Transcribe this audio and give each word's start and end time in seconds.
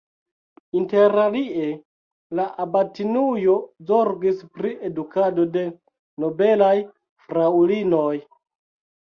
Interalie 0.77 1.65
la 2.39 2.45
abatinujo 2.63 3.57
zorgis 3.91 4.41
pri 4.57 4.73
edukado 4.89 5.47
de 5.59 5.67
nobelaj 6.25 6.73
fraŭlinoj. 7.29 8.17